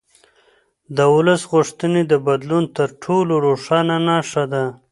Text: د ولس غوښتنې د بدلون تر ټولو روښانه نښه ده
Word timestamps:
د 0.95 0.97
ولس 1.15 1.41
غوښتنې 1.51 2.01
د 2.11 2.13
بدلون 2.27 2.63
تر 2.77 2.89
ټولو 3.03 3.33
روښانه 3.45 3.95
نښه 4.07 4.43
ده 4.53 4.65